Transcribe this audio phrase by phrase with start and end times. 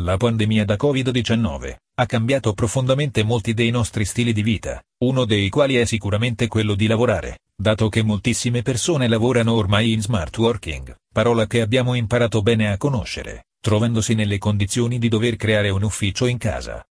[0.00, 5.48] La pandemia da Covid-19 ha cambiato profondamente molti dei nostri stili di vita, uno dei
[5.48, 10.94] quali è sicuramente quello di lavorare, dato che moltissime persone lavorano ormai in smart working,
[11.12, 16.26] parola che abbiamo imparato bene a conoscere, trovandosi nelle condizioni di dover creare un ufficio
[16.26, 16.86] in casa.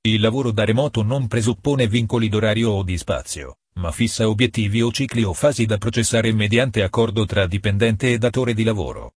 [0.00, 4.90] Il lavoro da remoto non presuppone vincoli d'orario o di spazio, ma fissa obiettivi o
[4.90, 9.12] cicli o fasi da processare mediante accordo tra dipendente e datore di lavoro.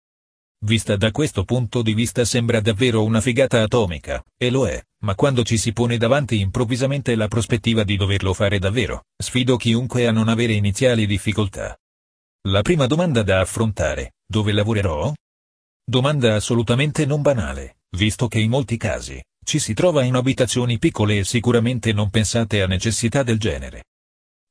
[0.63, 5.15] Vista da questo punto di vista sembra davvero una figata atomica, e lo è, ma
[5.15, 10.11] quando ci si pone davanti improvvisamente la prospettiva di doverlo fare davvero, sfido chiunque a
[10.11, 11.75] non avere iniziali difficoltà.
[12.47, 15.11] La prima domanda da affrontare, dove lavorerò?
[15.83, 21.17] Domanda assolutamente non banale, visto che in molti casi, ci si trova in abitazioni piccole
[21.17, 23.85] e sicuramente non pensate a necessità del genere.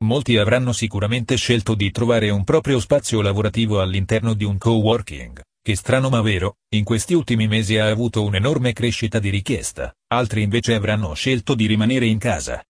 [0.02, 5.76] Molti avranno sicuramente scelto di trovare un proprio spazio lavorativo all'interno di un coworking, che
[5.76, 10.74] strano ma vero, in questi ultimi mesi ha avuto un'enorme crescita di richiesta, altri invece
[10.74, 12.64] avranno scelto di rimanere in casa.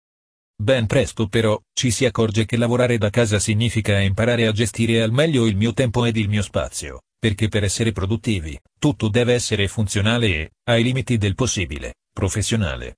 [0.59, 5.11] Ben presto però, ci si accorge che lavorare da casa significa imparare a gestire al
[5.11, 9.67] meglio il mio tempo ed il mio spazio, perché per essere produttivi, tutto deve essere
[9.67, 12.97] funzionale e, ai limiti del possibile, professionale.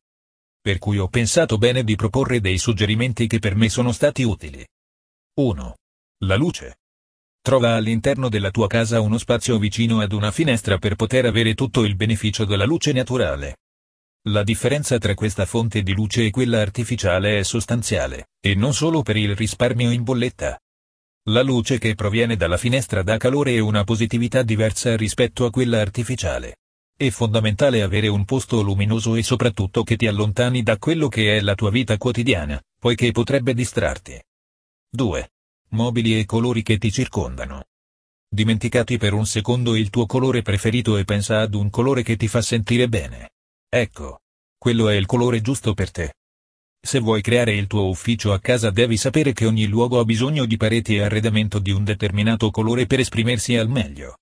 [0.61, 4.65] Per cui ho pensato bene di proporre dei suggerimenti che per me sono stati utili.
[5.35, 5.75] 1.
[6.25, 6.78] La luce.
[7.49, 11.83] Trova all'interno della tua casa uno spazio vicino ad una finestra per poter avere tutto
[11.83, 13.55] il beneficio della luce naturale.
[14.29, 19.01] La differenza tra questa fonte di luce e quella artificiale è sostanziale, e non solo
[19.01, 20.59] per il risparmio in bolletta.
[21.31, 25.81] La luce che proviene dalla finestra dà calore e una positività diversa rispetto a quella
[25.81, 26.57] artificiale.
[26.95, 31.41] È fondamentale avere un posto luminoso e soprattutto che ti allontani da quello che è
[31.41, 34.21] la tua vita quotidiana, poiché potrebbe distrarti.
[34.91, 35.29] 2
[35.69, 37.65] mobili e colori che ti circondano.
[38.31, 42.27] Dimenticati per un secondo il tuo colore preferito e pensa ad un colore che ti
[42.27, 43.31] fa sentire bene.
[43.67, 44.19] Ecco.
[44.57, 46.13] Quello è il colore giusto per te.
[46.81, 50.45] Se vuoi creare il tuo ufficio a casa devi sapere che ogni luogo ha bisogno
[50.45, 54.17] di pareti e arredamento di un determinato colore per esprimersi al meglio.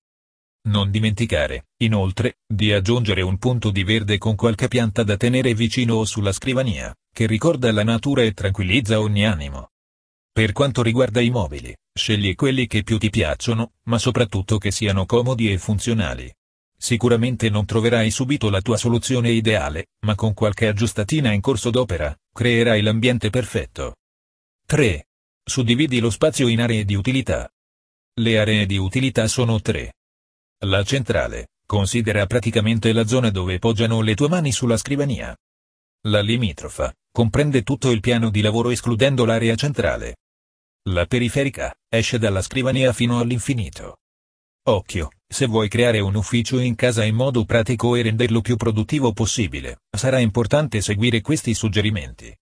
[0.68, 5.94] Non dimenticare, inoltre, di aggiungere un punto di verde con qualche pianta da tenere vicino
[5.96, 9.70] o sulla scrivania, che ricorda la natura e tranquillizza ogni animo.
[10.38, 15.04] Per quanto riguarda i mobili, scegli quelli che più ti piacciono, ma soprattutto che siano
[15.04, 16.32] comodi e funzionali.
[16.78, 22.16] Sicuramente non troverai subito la tua soluzione ideale, ma con qualche aggiustatina in corso d'opera,
[22.32, 23.96] creerai l'ambiente perfetto.
[24.64, 25.08] 3.
[25.42, 27.50] Suddividi lo spazio in aree di utilità.
[28.20, 29.94] Le aree di utilità sono tre.
[30.66, 35.36] La centrale, considera praticamente la zona dove poggiano le tue mani sulla scrivania.
[36.02, 40.14] La limitrofa, comprende tutto il piano di lavoro escludendo l'area centrale.
[40.90, 43.98] La periferica, esce dalla scrivania fino all'infinito.
[44.68, 49.12] Occhio, se vuoi creare un ufficio in casa in modo pratico e renderlo più produttivo
[49.12, 52.34] possibile, sarà importante seguire questi suggerimenti.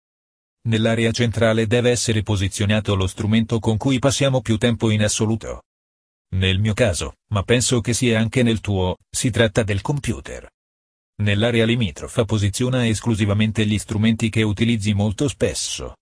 [0.68, 5.62] Nell'area centrale deve essere posizionato lo strumento con cui passiamo più tempo in assoluto.
[6.36, 10.48] Nel mio caso, ma penso che sia anche nel tuo, si tratta del computer.
[11.22, 15.96] Nell'area limitrofa posiziona esclusivamente gli strumenti che utilizzi molto spesso,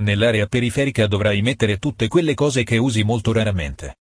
[0.00, 3.96] Nell'area periferica dovrai mettere tutte quelle cose che usi molto raramente.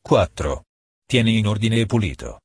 [0.00, 0.64] 4.
[1.04, 2.40] Tieni in ordine e pulito.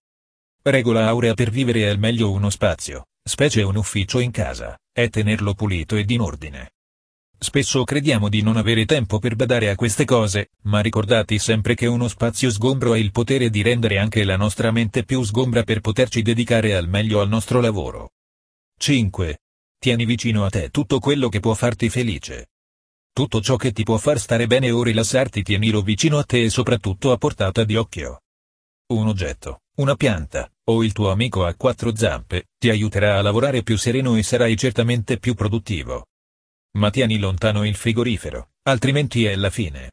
[0.61, 5.53] Regola aurea per vivere al meglio uno spazio, specie un ufficio in casa, è tenerlo
[5.53, 6.71] pulito ed in ordine.
[7.39, 11.87] Spesso crediamo di non avere tempo per badare a queste cose, ma ricordati sempre che
[11.87, 15.79] uno spazio sgombro ha il potere di rendere anche la nostra mente più sgombra per
[15.79, 18.11] poterci dedicare al meglio al nostro lavoro.
[18.77, 19.39] 5.
[19.79, 22.50] Tieni vicino a te tutto quello che può farti felice.
[23.13, 26.49] Tutto ciò che ti può far stare bene o rilassarti tienilo vicino a te e
[26.49, 28.21] soprattutto a portata di occhio.
[28.93, 33.63] Un oggetto, una pianta, o il tuo amico a quattro zampe, ti aiuterà a lavorare
[33.63, 36.05] più sereno e sarai certamente più produttivo.
[36.77, 39.89] Ma tieni lontano il frigorifero, altrimenti è la fine.